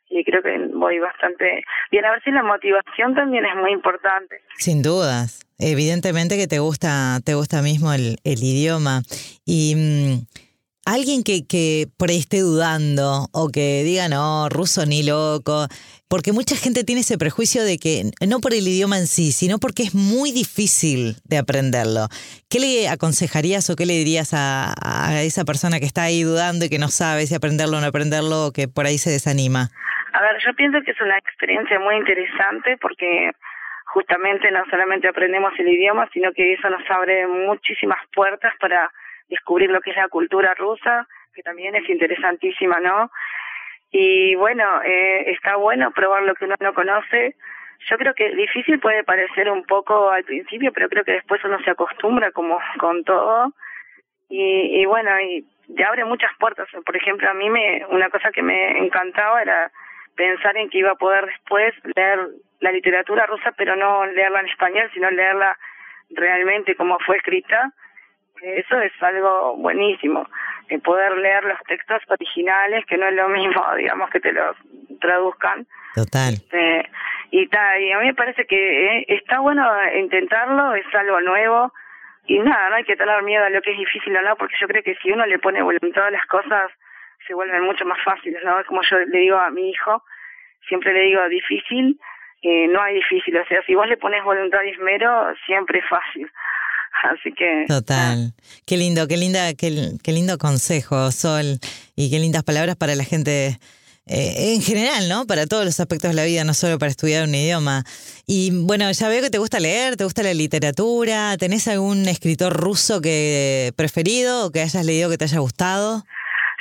y 0.10 0.24
creo 0.24 0.44
que 0.44 0.58
voy 0.74 1.00
bastante 1.00 1.64
bien. 1.90 2.06
A 2.06 2.12
ver 2.12 2.24
si 2.24 2.32
la 2.32 2.44
motivación 2.44 3.16
también 3.16 3.46
es 3.46 3.56
muy 3.56 3.72
importante. 3.72 4.42
Sin 4.58 4.82
dudas. 4.82 5.42
Evidentemente 5.58 6.38
que 6.38 6.48
te 6.48 6.60
gusta, 6.60 7.20
te 7.26 7.34
gusta 7.34 7.62
mismo 7.62 7.94
el, 7.94 8.18
el 8.24 8.44
idioma. 8.44 9.02
Y 9.46 9.76
mm, 9.76 10.26
alguien 10.86 11.24
que, 11.24 11.48
que 11.48 11.86
por 11.98 12.10
ahí 12.10 12.20
esté 12.20 12.40
dudando 12.40 13.28
o 13.34 13.50
que 13.50 13.84
diga, 13.84 14.10
no, 14.10 14.50
ruso 14.50 14.86
ni 14.86 15.04
loco, 15.04 15.68
porque 16.10 16.32
mucha 16.32 16.56
gente 16.56 16.84
tiene 16.84 17.02
ese 17.02 17.18
prejuicio 17.18 17.64
de 17.64 17.78
que, 17.78 18.12
no 18.28 18.40
por 18.40 18.54
el 18.54 18.68
idioma 18.68 18.98
en 18.98 19.08
sí, 19.08 19.32
sino 19.32 19.58
porque 19.60 19.84
es 19.84 19.96
muy 19.96 20.32
difícil 20.32 21.16
de 21.24 21.38
aprenderlo. 21.38 22.08
¿Qué 22.50 22.60
le 22.60 22.90
aconsejarías 22.90 23.70
o 23.70 23.76
qué 23.76 23.86
le 23.86 23.94
dirías 23.94 24.34
a, 24.34 24.74
a 24.82 25.22
esa 25.24 25.46
persona 25.46 25.80
que 25.80 25.86
está 25.86 26.04
ahí 26.04 26.24
dudando 26.24 26.66
y 26.66 26.70
que 26.70 26.80
no 26.80 26.90
sabe 26.90 27.26
si 27.28 27.36
aprenderlo 27.36 27.78
o 27.78 27.82
no 27.82 27.88
aprenderlo 27.88 28.48
o 28.48 28.52
que 28.52 28.68
por 28.68 28.86
ahí 28.86 28.98
se 28.98 29.10
desanima? 29.10 29.70
A 30.14 30.22
ver, 30.22 30.38
yo 30.46 30.54
pienso 30.54 30.80
que 30.86 30.92
es 30.92 31.02
una 31.02 31.18
experiencia 31.18 31.80
muy 31.80 31.96
interesante 31.96 32.78
porque 32.78 33.32
justamente 33.94 34.52
no 34.52 34.64
solamente 34.70 35.08
aprendemos 35.08 35.54
el 35.58 35.68
idioma, 35.68 36.10
sino 36.14 36.32
que 36.34 36.54
eso 36.54 36.70
nos 36.70 36.84
abre 36.90 37.28
muchísimas 37.28 38.00
puertas 38.14 38.54
para 38.60 38.92
descubrir 39.30 39.70
lo 39.70 39.82
que 39.82 39.92
es 39.92 39.98
la 39.98 40.08
cultura 40.08 40.54
rusa, 40.54 41.08
que 41.34 41.44
también 41.44 41.76
es 41.76 41.88
interesantísima, 41.90 42.80
¿no? 42.80 43.12
Y 43.92 44.36
bueno, 44.36 44.82
eh, 44.84 45.32
está 45.32 45.56
bueno 45.56 45.92
probar 45.92 46.24
lo 46.24 46.36
que 46.36 46.46
uno 46.46 46.56
no 46.60 46.74
conoce. 46.74 47.36
Yo 47.90 47.98
creo 47.98 48.14
que 48.14 48.34
difícil 48.36 48.80
puede 48.80 49.04
parecer 49.04 49.50
un 49.50 49.64
poco 49.66 50.10
al 50.10 50.24
principio, 50.24 50.72
pero 50.74 50.90
creo 50.90 51.04
que 51.04 51.14
después 51.14 51.44
uno 51.44 51.60
se 51.64 51.72
acostumbra 51.72 52.32
como 52.32 52.60
con 52.80 53.04
todo. 53.04 53.54
y, 54.30 54.82
y 54.82 54.86
bueno, 54.86 55.12
y 55.20 55.46
abre 55.84 56.06
muchas 56.06 56.32
puertas. 56.40 56.68
Por 56.86 56.96
ejemplo, 56.96 57.30
a 57.30 57.34
mí 57.34 57.50
me 57.50 57.86
una 57.90 58.10
cosa 58.10 58.32
que 58.32 58.42
me 58.42 58.80
encantaba 58.80 59.42
era 59.42 59.72
pensar 60.16 60.56
en 60.58 60.70
que 60.70 60.80
iba 60.80 60.92
a 60.92 60.96
poder 60.96 61.26
después 61.26 61.74
leer 61.96 62.20
la 62.60 62.72
literatura 62.72 63.26
rusa, 63.26 63.52
pero 63.58 63.76
no 63.76 64.06
leerla 64.06 64.42
en 64.42 64.48
español, 64.48 64.90
sino 64.94 65.10
leerla 65.12 65.58
realmente 66.12 66.76
como 66.76 66.98
fue 67.00 67.18
escrita. 67.18 67.74
Eso 68.44 68.80
es 68.82 68.92
algo 69.02 69.56
buenísimo, 69.56 70.28
de 70.68 70.78
poder 70.80 71.18
leer 71.18 71.44
los 71.46 71.60
textos 71.68 72.02
originales, 72.10 72.86
que 72.86 72.98
no 72.98 73.08
es 73.08 73.16
lo 73.16 73.30
mismo, 73.30 73.64
digamos, 73.78 74.10
que 74.10 74.20
te 74.20 74.34
los 74.34 74.56
traduzcan. 75.00 75.66
Total. 75.96 76.34
Este, 76.34 76.90
y, 77.32 77.48
ta, 77.48 77.80
y 77.80 77.92
a 77.92 78.00
mí 78.00 78.08
me 78.08 78.14
parece 78.14 78.46
que 78.46 78.98
eh, 78.98 79.06
está 79.08 79.40
bueno 79.40 79.66
intentarlo, 79.96 80.76
es 80.76 80.86
algo 80.94 81.22
nuevo, 81.22 81.74
y 82.26 82.40
nada, 82.40 82.70
no 82.70 82.76
hay 82.76 82.84
que 82.84 82.96
tener 82.96 83.22
miedo 83.24 83.46
a 83.46 83.50
lo 83.50 83.62
que 83.62 83.72
es 83.72 83.78
difícil 83.78 84.16
o 84.18 84.22
no, 84.22 84.36
porque 84.36 84.56
yo 84.60 84.68
creo 84.68 84.84
que 84.84 84.96
si 84.96 85.12
uno 85.12 85.26
le 85.26 85.40
pone 85.40 85.62
voluntad 85.62 86.08
a 86.08 86.12
las 86.12 86.26
cosas, 86.28 86.72
se 87.28 87.34
vuelven 87.34 87.64
mucho 87.64 87.86
más 87.86 88.02
fáciles, 88.04 88.42
¿no? 88.44 88.64
Como 88.66 88.82
yo 88.82 89.00
le 89.00 89.20
digo 89.20 89.38
a 89.38 89.50
mi 89.50 89.70
hijo, 89.70 90.04
siempre 90.68 90.94
le 90.94 91.02
digo 91.02 91.28
difícil, 91.30 92.00
eh, 92.42 92.68
no 92.68 92.82
hay 92.82 92.96
difícil, 92.96 93.38
o 93.38 93.46
sea, 93.46 93.62
si 93.64 93.76
vos 93.76 93.88
le 93.88 93.98
pones 93.98 94.24
voluntad 94.24 94.62
y 94.64 94.70
esmero, 94.70 95.34
siempre 95.46 95.80
es 95.80 95.86
fácil. 95.88 96.30
Así 97.04 97.32
que... 97.34 97.66
Total. 97.68 98.34
Qué 98.66 98.78
lindo, 98.78 99.08
qué 99.08 99.18
linda, 99.18 99.54
qué, 99.54 99.92
qué 100.04 100.12
lindo 100.12 100.38
consejo, 100.38 101.12
Sol, 101.12 101.60
y 101.96 102.10
qué 102.10 102.20
lindas 102.20 102.44
palabras 102.44 102.76
para 102.76 102.96
la 102.96 103.04
gente 103.04 103.58
eh, 104.06 104.54
en 104.56 104.62
general, 104.62 105.08
¿no? 105.08 105.26
Para 105.26 105.48
todos 105.48 105.64
los 105.64 105.80
aspectos 105.80 106.12
de 106.12 106.16
la 106.16 106.26
vida, 106.26 106.44
no 106.44 106.54
solo 106.54 106.78
para 106.78 106.90
estudiar 106.90 107.24
un 107.24 107.36
idioma. 107.36 107.84
Y 108.28 108.52
bueno, 108.52 108.92
ya 108.92 109.08
veo 109.08 109.22
que 109.22 109.30
te 109.30 109.38
gusta 109.38 109.60
leer, 109.62 109.96
te 109.96 110.04
gusta 110.04 110.24
la 110.24 110.34
literatura. 110.34 111.38
¿Tenés 111.40 111.70
algún 111.70 112.08
escritor 112.10 112.52
ruso 112.52 113.00
que 113.02 113.72
preferido 113.78 114.48
o 114.48 114.52
que 114.52 114.60
hayas 114.60 114.86
leído 114.86 115.10
que 115.10 115.18
te 115.18 115.24
haya 115.24 115.40
gustado? 115.40 116.04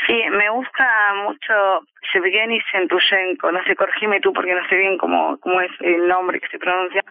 Sí, 0.06 0.14
me 0.30 0.50
gusta 0.50 0.86
mucho 1.24 1.82
Yevgeny 2.14 2.60
Sentushenko. 2.70 3.50
No 3.50 3.58
sé, 3.64 3.74
corregime 3.74 4.20
tú 4.20 4.32
porque 4.32 4.54
no 4.54 4.62
sé 4.68 4.76
bien 4.76 4.96
cómo, 4.98 5.36
cómo 5.40 5.60
es 5.60 5.70
el 5.80 6.06
nombre 6.06 6.38
que 6.38 6.48
se 6.48 6.58
pronuncia. 6.58 7.02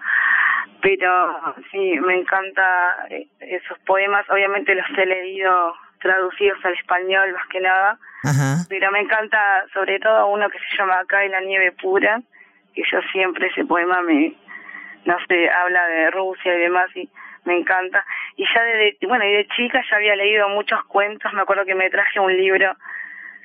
Pero 0.81 1.55
sí, 1.71 1.99
me 1.99 2.15
encanta 2.15 3.07
eh, 3.09 3.27
esos 3.39 3.77
poemas. 3.79 4.29
Obviamente 4.29 4.73
los 4.75 4.85
he 4.97 5.05
leído 5.05 5.75
traducidos 5.99 6.63
al 6.65 6.73
español 6.73 7.31
más 7.33 7.47
que 7.47 7.59
nada 7.61 7.99
Ajá. 8.23 8.65
Pero 8.69 8.91
me 8.91 8.99
encanta 8.99 9.65
sobre 9.73 9.99
todo 9.99 10.27
uno 10.27 10.49
que 10.49 10.59
se 10.59 10.77
llama 10.77 10.99
Acá 10.99 11.23
en 11.23 11.31
la 11.31 11.41
nieve 11.41 11.71
pura, 11.71 12.21
que 12.75 12.83
yo 12.91 13.01
siempre 13.11 13.47
ese 13.47 13.65
poema 13.65 14.01
me, 14.01 14.33
no 15.05 15.17
sé, 15.27 15.49
habla 15.49 15.87
de 15.87 16.11
Rusia 16.11 16.55
y 16.55 16.59
demás 16.59 16.89
y 16.95 17.09
me 17.45 17.57
encanta. 17.57 18.05
Y 18.35 18.45
ya 18.53 18.63
desde, 18.63 18.97
bueno, 19.07 19.25
y 19.25 19.33
de 19.33 19.47
chica 19.47 19.83
ya 19.89 19.95
había 19.95 20.15
leído 20.15 20.49
muchos 20.49 20.83
cuentos, 20.85 21.33
me 21.33 21.41
acuerdo 21.41 21.65
que 21.65 21.75
me 21.75 21.89
traje 21.89 22.19
un 22.19 22.35
libro 22.35 22.75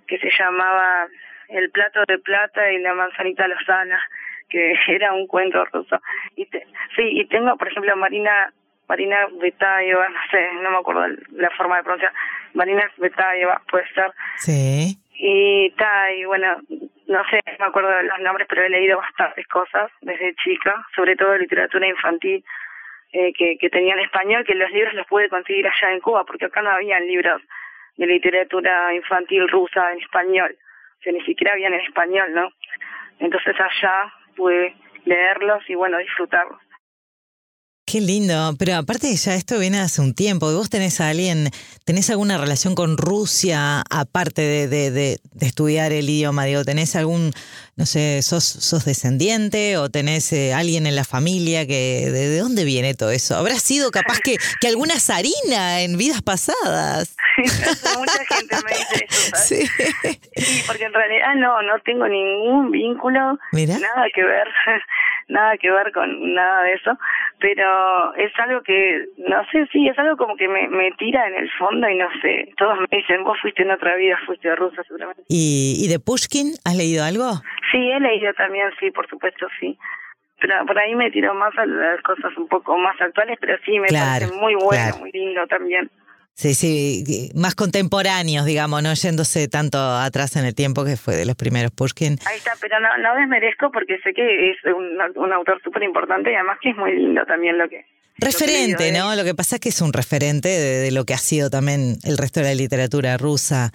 que 0.06 0.18
se 0.18 0.30
llamaba 0.38 1.08
El 1.48 1.70
plato 1.70 2.04
de 2.06 2.18
plata 2.18 2.70
y 2.70 2.78
la 2.78 2.94
manzanita 2.94 3.48
lozana, 3.48 3.98
que 4.48 4.74
era 4.88 5.12
un 5.12 5.26
cuento 5.26 5.64
ruso. 5.66 6.00
Y 6.36 6.44
sí, 6.44 7.02
y 7.02 7.24
tengo, 7.26 7.56
por 7.56 7.68
ejemplo, 7.68 7.96
Marina 7.96 8.52
Marina 8.88 9.26
Betayeva, 9.40 10.08
no 10.08 10.20
sé, 10.30 10.48
no 10.62 10.70
me 10.70 10.76
acuerdo 10.78 11.06
la 11.32 11.50
forma 11.50 11.76
de 11.76 11.82
pronunciar, 11.82 12.12
Marina 12.54 12.90
Betayeva, 12.98 13.60
puede 13.68 13.86
ser. 13.92 14.12
Sí. 14.36 14.96
Y 15.18 15.70
ta, 15.70 16.12
y 16.12 16.24
bueno, 16.24 16.60
no 17.06 17.24
sé, 17.30 17.40
no 17.46 17.58
me 17.58 17.66
acuerdo 17.66 17.90
de 17.90 18.04
los 18.04 18.20
nombres, 18.20 18.46
pero 18.48 18.62
he 18.62 18.68
leído 18.68 18.98
bastantes 18.98 19.46
cosas 19.48 19.90
desde 20.02 20.34
chica, 20.36 20.84
sobre 20.94 21.16
todo 21.16 21.36
literatura 21.36 21.86
infantil 21.86 22.44
eh, 23.12 23.32
que, 23.32 23.56
que 23.58 23.70
tenía 23.70 23.94
en 23.94 24.00
español, 24.00 24.44
que 24.44 24.54
los 24.54 24.70
libros 24.70 24.94
los 24.94 25.06
pude 25.06 25.28
conseguir 25.28 25.66
allá 25.66 25.92
en 25.92 26.00
Cuba, 26.00 26.24
porque 26.24 26.46
acá 26.46 26.62
no 26.62 26.70
habían 26.70 27.06
libros 27.06 27.42
de 27.96 28.06
literatura 28.06 28.92
infantil 28.94 29.48
rusa 29.48 29.92
en 29.92 30.00
español, 30.00 30.56
o 30.98 31.02
sea, 31.02 31.12
ni 31.12 31.22
siquiera 31.22 31.54
habían 31.54 31.72
en 31.72 31.80
español, 31.80 32.32
¿no? 32.34 32.50
Entonces 33.18 33.56
allá 33.58 34.12
pude 34.36 34.76
leerlos 35.04 35.68
y 35.68 35.74
bueno, 35.74 35.98
disfrutarlos. 35.98 36.60
Qué 37.88 38.00
lindo, 38.00 38.52
pero 38.58 38.74
aparte 38.74 39.14
ya 39.14 39.34
esto 39.36 39.60
viene 39.60 39.78
hace 39.78 40.00
un 40.00 40.12
tiempo. 40.12 40.52
¿Vos 40.52 40.68
tenés 40.70 41.00
a 41.00 41.08
alguien, 41.08 41.50
tenés 41.84 42.10
alguna 42.10 42.36
relación 42.36 42.74
con 42.74 42.98
Rusia 42.98 43.84
aparte 43.88 44.42
de, 44.42 44.66
de, 44.66 44.90
de, 44.90 45.18
estudiar 45.40 45.92
el 45.92 46.10
idioma? 46.10 46.46
Digo, 46.46 46.64
¿tenés 46.64 46.96
algún, 46.96 47.30
no 47.76 47.86
sé, 47.86 48.22
sos, 48.22 48.42
sos 48.42 48.84
descendiente 48.84 49.76
o 49.76 49.88
tenés 49.88 50.32
eh, 50.32 50.52
alguien 50.52 50.88
en 50.88 50.96
la 50.96 51.04
familia 51.04 51.64
que, 51.64 52.10
de, 52.10 52.36
dónde 52.40 52.64
viene 52.64 52.94
todo 52.94 53.12
eso? 53.12 53.36
¿Habrá 53.36 53.54
sido 53.54 53.92
capaz 53.92 54.18
que, 54.18 54.34
que 54.60 54.66
alguna 54.66 54.98
zarina 54.98 55.82
en 55.82 55.96
vidas 55.96 56.22
pasadas? 56.22 57.14
Mucha 57.36 58.24
gente 58.34 58.56
me 58.64 58.76
dice 58.78 59.06
eso, 59.08 59.36
Sí. 59.36 59.66
sí. 60.34 60.62
porque 60.66 60.86
en 60.86 60.92
realidad 60.92 61.36
no, 61.36 61.62
no 61.62 61.78
tengo 61.84 62.08
ningún 62.08 62.72
vínculo, 62.72 63.38
nada 63.52 64.06
que 64.12 64.24
ver 64.24 64.48
nada 65.28 65.56
que 65.60 65.70
ver 65.70 65.92
con 65.92 66.34
nada 66.34 66.62
de 66.62 66.72
eso, 66.74 66.98
pero 67.38 68.14
es 68.14 68.32
algo 68.38 68.62
que, 68.62 69.06
no 69.18 69.44
sé, 69.52 69.66
sí, 69.70 69.86
es 69.88 69.98
algo 69.98 70.16
como 70.16 70.36
que 70.36 70.48
me, 70.48 70.68
me 70.68 70.90
tira 70.92 71.28
en 71.28 71.34
el 71.34 71.50
fondo 71.52 71.88
y 71.88 71.96
no 71.96 72.08
sé, 72.22 72.52
todos 72.56 72.78
me 72.78 72.98
dicen, 72.98 73.24
vos 73.24 73.38
fuiste 73.40 73.62
en 73.62 73.70
otra 73.70 73.94
vida, 73.96 74.18
fuiste 74.24 74.54
rusa 74.56 74.82
seguramente. 74.84 75.22
¿Y, 75.28 75.76
¿Y 75.84 75.88
de 75.88 75.98
Pushkin 75.98 76.54
has 76.64 76.76
leído 76.76 77.04
algo? 77.04 77.32
Sí, 77.70 77.90
he 77.90 78.00
leído 78.00 78.32
también, 78.34 78.68
sí, 78.80 78.90
por 78.90 79.08
supuesto, 79.08 79.46
sí. 79.60 79.78
Pero 80.40 80.66
por 80.66 80.78
ahí 80.78 80.94
me 80.94 81.10
tiro 81.10 81.34
más 81.34 81.56
a 81.58 81.66
las 81.66 82.00
cosas 82.02 82.36
un 82.36 82.48
poco 82.48 82.76
más 82.76 83.00
actuales, 83.00 83.38
pero 83.40 83.56
sí, 83.64 83.78
me 83.78 83.88
parece 83.88 84.34
muy 84.38 84.54
bueno, 84.54 84.96
muy 84.98 85.10
lindo 85.12 85.46
también. 85.46 85.90
Sí, 86.36 86.52
sí, 86.52 87.30
más 87.34 87.54
contemporáneos, 87.54 88.44
digamos, 88.44 88.82
no 88.82 88.92
yéndose 88.92 89.48
tanto 89.48 89.78
atrás 89.78 90.36
en 90.36 90.44
el 90.44 90.54
tiempo 90.54 90.84
que 90.84 90.98
fue 90.98 91.16
de 91.16 91.24
los 91.24 91.34
primeros 91.34 91.72
Pushkin. 91.72 92.18
Ahí 92.26 92.36
está, 92.36 92.52
pero 92.60 92.78
no, 92.78 92.88
no 92.98 93.14
desmerezco 93.18 93.72
porque 93.72 93.96
sé 94.04 94.12
que 94.12 94.50
es 94.50 94.58
un, 94.66 94.98
un 95.16 95.32
autor 95.32 95.62
súper 95.64 95.82
importante 95.84 96.30
y 96.30 96.34
además 96.34 96.58
que 96.60 96.70
es 96.70 96.76
muy 96.76 96.94
lindo 96.94 97.24
también 97.24 97.56
lo 97.56 97.66
que... 97.70 97.86
Referente, 98.18 98.92
¿no? 98.92 99.14
Lo 99.14 99.24
que 99.24 99.34
pasa 99.34 99.56
es 99.56 99.60
que 99.60 99.70
es 99.70 99.80
un 99.80 99.94
referente 99.94 100.50
de, 100.50 100.90
lo 100.90 101.06
que 101.06 101.14
ha 101.14 101.18
sido 101.18 101.48
también 101.48 101.96
el 102.04 102.18
resto 102.18 102.40
de 102.40 102.46
la 102.46 102.54
literatura 102.54 103.16
rusa. 103.16 103.70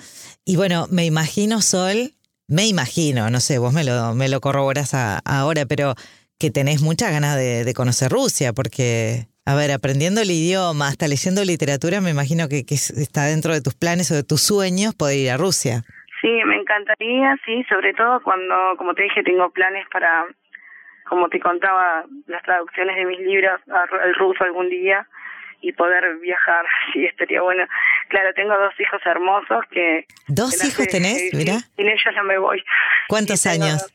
Y 0.45 0.55
bueno, 0.55 0.85
me 0.91 1.05
imagino, 1.05 1.61
Sol, 1.61 2.11
me 2.47 2.67
imagino, 2.67 3.31
no 3.31 3.39
sé, 3.39 3.57
vos 3.57 3.73
me 3.73 3.83
lo, 3.83 4.13
me 4.13 4.29
lo 4.29 4.39
corroborás 4.39 4.93
ahora, 4.93 5.65
pero 5.65 5.95
que 6.37 6.51
tenés 6.51 6.81
muchas 6.81 7.11
ganas 7.11 7.37
de, 7.37 7.63
de 7.63 7.73
conocer 7.73 8.11
Rusia, 8.11 8.53
porque 8.53 9.30
a 9.45 9.55
ver, 9.55 9.71
aprendiendo 9.71 10.21
el 10.21 10.29
idioma, 10.29 10.87
hasta 10.87 11.07
leyendo 11.07 11.43
literatura, 11.43 11.99
me 12.01 12.11
imagino 12.11 12.47
que, 12.47 12.65
que 12.65 12.75
está 12.75 13.25
dentro 13.25 13.53
de 13.53 13.61
tus 13.61 13.73
planes 13.75 14.11
o 14.11 14.15
de 14.15 14.23
tus 14.23 14.41
sueños 14.41 14.93
poder 14.93 15.17
ir 15.17 15.31
a 15.31 15.37
Rusia. 15.37 15.81
Sí, 16.21 16.29
me 16.45 16.55
encantaría, 16.55 17.35
sí, 17.45 17.63
sobre 17.67 17.93
todo 17.93 18.21
cuando, 18.21 18.55
como 18.77 18.93
te 18.93 19.03
dije, 19.03 19.23
tengo 19.23 19.49
planes 19.49 19.87
para, 19.91 20.25
como 21.09 21.27
te 21.29 21.39
contaba, 21.39 22.05
las 22.27 22.43
traducciones 22.43 22.95
de 22.95 23.05
mis 23.05 23.19
libros 23.19 23.59
al 23.67 24.13
ruso 24.15 24.43
algún 24.43 24.69
día 24.69 25.07
y 25.61 25.71
poder 25.73 26.17
viajar, 26.19 26.65
sí, 26.93 27.05
estaría 27.05 27.41
bueno. 27.41 27.65
Claro, 28.09 28.33
tengo 28.35 28.53
dos 28.57 28.79
hijos 28.79 29.01
hermosos 29.05 29.65
que... 29.71 30.05
¿Dos 30.27 30.63
hijos 30.63 30.87
tenés? 30.87 31.33
Mira. 31.33 31.57
Sin 31.75 31.87
ellos 31.87 32.13
no 32.15 32.23
me 32.23 32.37
voy. 32.37 32.63
¿Cuántos 33.07 33.45
años? 33.47 33.91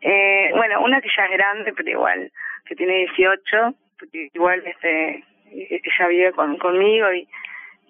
eh, 0.00 0.50
bueno, 0.56 0.82
una 0.82 1.00
que 1.00 1.08
ya 1.16 1.24
es 1.26 1.30
grande, 1.30 1.72
pero 1.72 1.88
igual, 1.88 2.32
que 2.66 2.74
tiene 2.74 3.06
18 3.16 3.74
igual 4.12 4.62
este 4.66 5.24
ella 5.52 6.08
vive 6.08 6.32
con, 6.32 6.56
conmigo 6.58 7.12
y, 7.12 7.28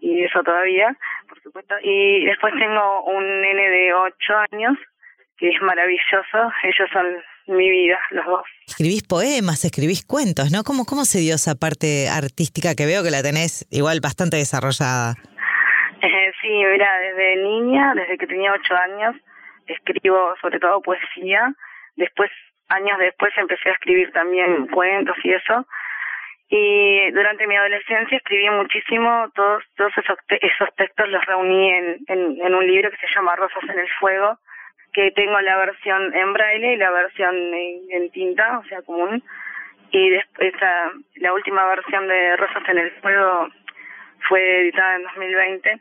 y 0.00 0.25
eso 0.25 0.42
todavía, 0.42 0.97
por 1.28 1.40
supuesto. 1.42 1.75
Y 1.83 2.25
después 2.25 2.52
tengo 2.59 3.04
un 3.04 3.25
nene 3.25 3.69
de 3.71 3.95
ocho 3.95 4.35
años 4.50 4.76
que 5.38 5.49
es 5.49 5.61
maravilloso. 5.62 6.52
Ellos 6.64 6.88
son 6.92 7.07
mi 7.47 7.71
vida, 7.71 7.99
los 8.11 8.26
dos. 8.26 8.45
Escribís 8.66 9.02
poemas, 9.02 9.64
escribís 9.64 10.04
cuentos, 10.04 10.50
¿no? 10.52 10.62
¿Cómo, 10.64 10.85
cómo 10.85 11.04
se 11.04 11.19
dio 11.19 11.35
esa 11.35 11.54
parte 11.54 12.09
artística 12.09 12.75
que 12.75 12.87
veo 12.87 13.02
que 13.02 13.11
la 13.11 13.23
tenés 13.23 13.66
igual 13.71 14.00
bastante 14.02 14.37
desarrollada? 14.37 15.14
Eh, 16.02 16.33
sí, 16.40 16.49
mira, 16.49 16.88
desde 16.99 17.37
niña, 17.37 17.95
desde 17.95 18.19
que 18.19 18.26
tenía 18.26 18.52
ocho 18.52 18.75
años, 18.75 19.16
escribo 19.66 20.35
sobre 20.40 20.59
todo 20.59 20.81
poesía. 20.83 21.54
Después, 21.97 22.31
años 22.69 22.99
después, 22.99 23.33
empecé 23.37 23.71
a 23.71 23.75
escribir 23.75 24.12
también 24.12 24.66
cuentos 24.69 25.16
y 25.25 25.33
eso. 25.33 25.66
Y 26.54 27.11
durante 27.12 27.47
mi 27.47 27.56
adolescencia 27.56 28.18
escribí 28.18 28.50
muchísimo, 28.50 29.26
todos, 29.35 29.64
todos 29.75 29.90
esos, 29.97 30.18
esos 30.28 30.75
textos 30.76 31.09
los 31.09 31.25
reuní 31.25 31.71
en, 32.06 32.54
un 32.54 32.66
libro 32.66 32.90
que 32.90 32.99
se 32.99 33.14
llama 33.14 33.37
Rosas 33.37 33.62
en 33.71 33.78
el 33.78 33.88
Fuego, 33.99 34.37
que 34.92 35.12
tengo 35.12 35.40
la 35.40 35.56
versión 35.56 36.14
en 36.14 36.35
braille 36.35 36.75
y 36.75 36.76
la 36.76 36.90
versión 36.90 37.35
en, 37.35 38.11
tinta, 38.11 38.59
o 38.59 38.64
sea, 38.64 38.82
común. 38.82 39.25
Y 39.92 40.11
después 40.11 40.52
la 41.14 41.32
última 41.32 41.66
versión 41.68 42.06
de 42.06 42.37
Rosas 42.37 42.68
en 42.68 42.78
el 42.80 42.90
Fuego 43.00 43.49
fue 44.28 44.61
editada 44.61 44.97
en 44.97 45.04
2020 45.04 45.80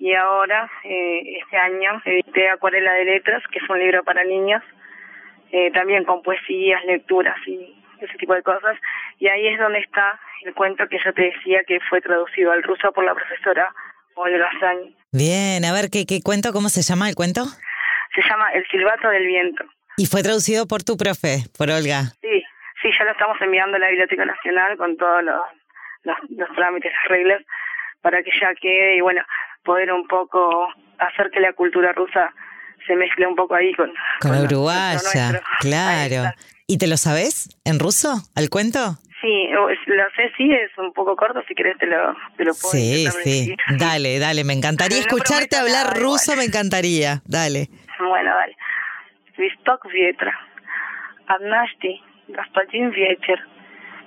y 0.00 0.14
ahora, 0.14 0.68
eh, 0.82 1.38
este 1.40 1.56
año, 1.58 2.02
edité 2.04 2.50
Acuarela 2.50 2.92
de 2.94 3.04
Letras, 3.04 3.44
que 3.52 3.60
es 3.60 3.70
un 3.70 3.78
libro 3.78 4.02
para 4.02 4.24
niños, 4.24 4.64
eh, 5.52 5.70
también 5.70 6.02
con 6.02 6.22
poesías, 6.22 6.84
lecturas 6.86 7.36
y 7.46 7.77
ese 8.06 8.16
tipo 8.18 8.34
de 8.34 8.42
cosas. 8.42 8.76
Y 9.18 9.28
ahí 9.28 9.48
es 9.48 9.58
donde 9.58 9.80
está 9.80 10.18
el 10.44 10.54
cuento 10.54 10.88
que 10.88 10.98
yo 11.04 11.12
te 11.12 11.22
decía 11.22 11.62
que 11.66 11.78
fue 11.88 12.00
traducido 12.00 12.52
al 12.52 12.62
ruso 12.62 12.92
por 12.92 13.04
la 13.04 13.14
profesora 13.14 13.74
Olga 14.14 14.50
Sañi. 14.60 14.96
Bien, 15.12 15.64
a 15.64 15.72
ver, 15.72 15.90
¿qué, 15.90 16.04
¿qué 16.06 16.20
cuento? 16.22 16.52
¿Cómo 16.52 16.68
se 16.68 16.82
llama 16.82 17.08
el 17.08 17.14
cuento? 17.14 17.44
Se 18.14 18.22
llama 18.28 18.50
El 18.52 18.66
silbato 18.68 19.08
del 19.08 19.26
viento. 19.26 19.64
Y 19.96 20.06
fue 20.06 20.22
traducido 20.22 20.66
por 20.66 20.82
tu 20.82 20.96
profe, 20.96 21.44
por 21.56 21.70
Olga. 21.70 22.14
Sí, 22.20 22.42
sí, 22.82 22.90
ya 22.98 23.04
lo 23.04 23.12
estamos 23.12 23.36
enviando 23.40 23.76
a 23.76 23.80
la 23.80 23.88
Biblioteca 23.88 24.24
Nacional 24.24 24.76
con 24.76 24.96
todos 24.96 25.22
los, 25.22 25.40
los, 26.02 26.16
los 26.30 26.48
trámites, 26.54 26.92
las 26.92 27.08
reglas, 27.10 27.42
para 28.00 28.22
que 28.22 28.30
ya 28.40 28.54
quede 28.54 28.96
y 28.96 29.00
bueno, 29.00 29.22
poder 29.64 29.92
un 29.92 30.06
poco 30.06 30.68
hacer 30.98 31.30
que 31.30 31.40
la 31.40 31.52
cultura 31.52 31.92
rusa 31.92 32.32
se 32.86 32.94
mezcle 32.94 33.26
un 33.26 33.34
poco 33.34 33.54
ahí 33.54 33.72
con, 33.74 33.92
Con 34.20 34.30
la 34.32 34.36
con 34.38 34.46
uruguaya, 34.46 34.92
nuestro. 34.92 35.40
Claro. 35.60 36.30
está. 36.67 36.67
¿Y 36.67 36.77
te 36.77 36.87
lo 36.87 36.97
sabes 36.97 37.49
en 37.65 37.79
ruso, 37.79 38.13
al 38.35 38.49
cuento? 38.49 38.79
Sí, 39.21 39.47
o- 39.55 39.69
es- 39.69 39.79
lo 39.87 40.03
sé, 40.15 40.31
sí, 40.37 40.51
es 40.51 40.71
un 40.77 40.91
poco 40.93 41.15
corto, 41.15 41.41
si 41.47 41.55
querés 41.55 41.77
te 41.77 41.85
lo, 41.85 42.13
te 42.37 42.43
lo 42.45 42.53
puedo 42.53 42.71
Sí, 42.73 43.03
intentar 43.03 43.21
sí. 43.23 43.29
decir. 43.29 43.57
Dale, 43.77 44.19
dale, 44.19 44.43
me 44.43 44.53
encantaría 44.53 44.97
No 44.97 45.03
escucharte 45.05 45.47
prometo 45.55 45.57
hablar 45.59 45.85
nada, 45.93 45.99
ruso, 45.99 46.31
igual. 46.33 46.37
me 46.39 46.45
encantaría. 46.45 47.21
Dale. 47.25 47.67
Bueno, 47.99 48.31
dale. 48.35 48.55
Свисток 49.35 49.85
ветра. 49.91 50.33
Однажды 51.27 51.99
господин 52.27 52.91
ветер 52.91 53.39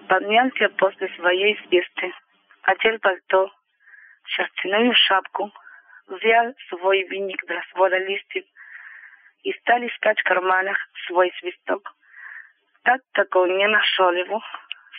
поднялся 0.08 0.68
после 0.78 1.08
своей 1.16 1.56
свисты, 1.66 2.12
одел 2.62 2.98
пальто, 3.00 3.50
шерстяную 4.24 4.92
шапку, 4.94 5.52
взял 6.08 6.54
свой 6.68 7.02
веник 7.08 7.42
для 7.46 7.62
свода 7.72 7.98
листьев 7.98 8.44
и 9.44 9.52
стал 9.60 9.80
искать 9.82 10.20
в 10.20 10.24
карманах 10.24 10.76
свой 11.06 11.32
свисток. 11.40 11.94
Он 12.85 13.57
не 13.57 13.67
нашел 13.67 14.11
его, 14.11 14.41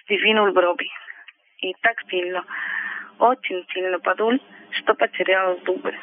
сдвинул 0.02 0.52
брови. 0.52 0.88
И 1.58 1.74
так 1.82 1.96
сильно, 2.08 2.44
очень 3.18 3.64
сильно 3.72 3.98
подул, 3.98 4.38
что 4.70 4.94
потерял 4.94 5.58
зубы. 5.64 5.94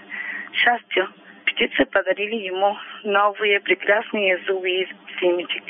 Счастью, 0.53 1.09
птицы 1.45 1.85
подарили 1.85 2.35
ему 2.35 2.77
новые 3.03 3.59
прекрасные 3.61 4.37
зубы 4.45 4.69
из 4.69 4.89
семечек. 5.19 5.63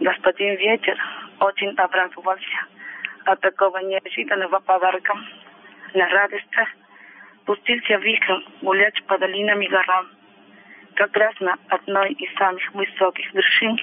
Господин 0.00 0.56
Ветер 0.56 0.98
очень 1.40 1.70
обрадовался 1.76 2.66
от 3.24 3.40
такого 3.40 3.78
неожиданного 3.78 4.60
подарка. 4.60 5.16
На 5.94 6.08
радость 6.08 6.56
пустился 7.46 7.96
вихрем 7.96 8.44
гулять 8.62 9.02
по 9.04 9.18
долинам 9.18 9.60
и 9.60 9.68
горам. 9.68 10.08
Как 10.94 11.16
раз 11.16 11.34
на 11.40 11.56
одной 11.68 12.12
из 12.12 12.32
самых 12.36 12.62
высоких 12.74 13.32
вершин 13.32 13.78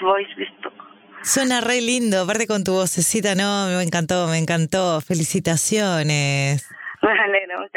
Voice 0.00 0.34
Visto. 0.36 0.72
Suena 1.22 1.60
re 1.60 1.80
lindo, 1.80 2.22
aparte 2.22 2.46
con 2.46 2.62
tu 2.62 2.72
vocecita, 2.72 3.34
no, 3.34 3.66
me 3.68 3.82
encantó, 3.82 4.28
me 4.28 4.38
encantó. 4.38 5.00
Felicitaciones. 5.00 6.66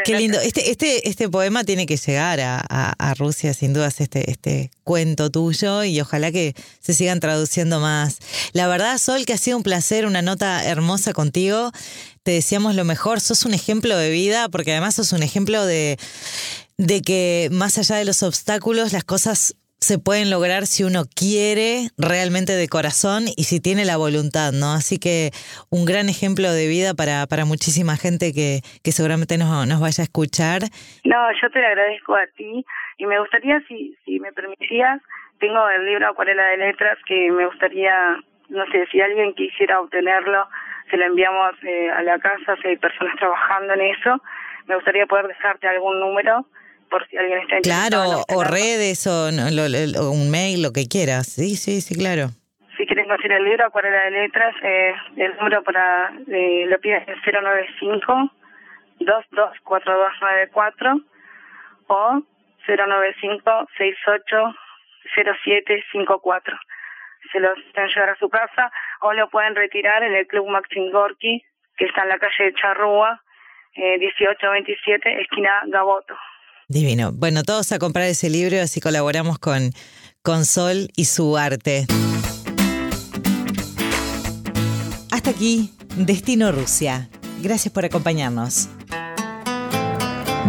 Qué 0.03 0.15
lindo. 0.15 0.39
Este, 0.39 0.71
este, 0.71 1.07
este 1.07 1.29
poema 1.29 1.63
tiene 1.63 1.85
que 1.85 1.97
llegar 1.97 2.39
a, 2.39 2.59
a, 2.59 3.13
Rusia, 3.15 3.53
sin 3.53 3.73
dudas, 3.73 4.01
este, 4.01 4.29
este 4.31 4.71
cuento 4.83 5.29
tuyo, 5.29 5.83
y 5.83 5.99
ojalá 5.99 6.31
que 6.31 6.53
se 6.79 6.93
sigan 6.93 7.19
traduciendo 7.19 7.79
más. 7.79 8.19
La 8.53 8.67
verdad, 8.67 8.97
Sol, 8.97 9.25
que 9.25 9.33
ha 9.33 9.37
sido 9.37 9.57
un 9.57 9.63
placer, 9.63 10.05
una 10.05 10.21
nota 10.21 10.63
hermosa 10.63 11.13
contigo. 11.13 11.71
Te 12.23 12.31
decíamos 12.31 12.75
lo 12.75 12.85
mejor, 12.85 13.19
sos 13.19 13.45
un 13.45 13.53
ejemplo 13.53 13.97
de 13.97 14.09
vida, 14.09 14.49
porque 14.49 14.71
además 14.71 14.95
sos 14.95 15.11
un 15.11 15.23
ejemplo 15.23 15.65
de, 15.65 15.97
de 16.77 17.01
que 17.01 17.49
más 17.51 17.77
allá 17.77 17.97
de 17.97 18.05
los 18.05 18.23
obstáculos, 18.23 18.93
las 18.93 19.03
cosas 19.03 19.55
se 19.79 19.97
pueden 19.97 20.29
lograr 20.29 20.65
si 20.65 20.83
uno 20.83 21.03
quiere 21.07 21.87
realmente 21.97 22.53
de 22.53 22.67
corazón 22.67 23.23
y 23.37 23.43
si 23.43 23.61
tiene 23.61 23.85
la 23.85 23.95
voluntad, 23.97 24.51
¿no? 24.51 24.73
Así 24.73 24.99
que 24.99 25.31
un 25.71 25.85
gran 25.85 26.09
ejemplo 26.09 26.51
de 26.51 26.67
vida 26.67 26.93
para, 26.93 27.25
para 27.27 27.45
muchísima 27.45 27.95
gente 27.95 28.33
que, 28.33 28.59
que 28.83 28.91
seguramente 28.91 29.37
nos, 29.37 29.47
nos 29.67 29.79
vaya 29.79 30.01
a 30.03 30.09
escuchar. 30.09 30.67
No, 31.05 31.17
yo 31.41 31.49
te 31.49 31.59
lo 31.61 31.67
agradezco 31.67 32.15
a 32.15 32.27
ti 32.35 32.65
y 32.97 33.05
me 33.05 33.19
gustaría, 33.19 33.61
si, 33.67 33.95
si 34.03 34.19
me 34.19 34.33
permitías, 34.33 35.01
tengo 35.39 35.69
el 35.69 35.85
libro 35.85 36.07
Acuarela 36.07 36.43
de 36.51 36.57
Letras 36.57 36.97
que 37.07 37.31
me 37.31 37.45
gustaría, 37.45 38.19
no 38.49 38.65
sé, 38.71 38.85
si 38.91 38.99
alguien 38.99 39.33
quisiera 39.33 39.79
obtenerlo, 39.79 40.45
se 40.91 40.97
lo 40.97 41.05
enviamos 41.05 41.55
eh, 41.63 41.89
a 41.89 42.03
la 42.03 42.19
casa, 42.19 42.57
si 42.61 42.67
hay 42.67 42.77
personas 42.77 43.15
trabajando 43.15 43.73
en 43.73 43.81
eso, 43.95 44.21
me 44.67 44.75
gustaría 44.75 45.05
poder 45.05 45.27
dejarte 45.27 45.67
algún 45.67 46.01
número 46.01 46.45
por 46.89 47.07
si 47.07 47.17
alguien 47.17 47.39
está 47.39 47.57
interesado. 47.57 47.85
en 47.85 47.91
Claro, 47.91 48.23
o 48.35 48.43
redes 48.43 49.05
o, 49.07 49.31
no, 49.31 49.49
lo- 49.51 50.01
o 50.01 50.11
un 50.11 50.29
mail, 50.31 50.61
lo 50.63 50.71
que 50.73 50.87
quieras. 50.87 51.27
Sí, 51.27 51.55
sí, 51.55 51.81
sí, 51.81 51.95
claro. 51.95 52.29
Si 52.77 52.85
quieren 52.85 53.07
conseguir 53.07 53.33
el 53.33 53.43
libro 53.43 53.65
Acuarela 53.65 54.05
de 54.05 54.11
Letras, 54.11 54.55
eh, 54.63 54.93
el 55.17 55.35
número 55.37 55.63
para, 55.63 56.11
eh, 56.31 56.65
lo 56.67 56.79
piden 56.79 57.03
es 57.07 57.17
095 57.25 58.31
224294 58.99 61.01
o 61.87 62.21
095 62.67 63.67
68 63.77 64.55
0754. 65.15 66.57
Se 67.31 67.39
los 67.39 67.57
hacen 67.57 67.87
llegar 67.87 68.09
a 68.09 68.15
su 68.15 68.29
casa 68.29 68.71
o 69.01 69.13
lo 69.13 69.29
pueden 69.29 69.55
retirar 69.55 70.03
en 70.03 70.13
el 70.15 70.27
Club 70.27 70.47
Maxim 70.49 70.91
Gorky, 70.91 71.41
que 71.77 71.85
está 71.85 72.03
en 72.03 72.09
la 72.09 72.19
calle 72.19 72.45
de 72.45 72.53
Charrúa, 72.53 73.21
eh, 73.75 73.97
1827, 73.97 75.21
esquina 75.21 75.61
Gaboto. 75.67 76.15
Divino. 76.69 77.11
Bueno, 77.11 77.43
todos 77.43 77.71
a 77.71 77.79
comprar 77.79 78.05
ese 78.05 78.29
libro, 78.29 78.61
así 78.61 78.79
colaboramos 78.79 79.39
con, 79.39 79.73
con 80.21 80.45
Sol 80.45 80.89
y 80.95 81.05
su 81.05 81.35
arte. 81.35 81.87
Hasta 85.11 85.31
aquí, 85.31 85.73
Destino 85.97 86.51
Rusia. 86.51 87.09
Gracias 87.41 87.73
por 87.73 87.85
acompañarnos. 87.85 88.69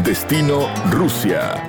Destino 0.05 0.69
Rusia. 0.91 1.67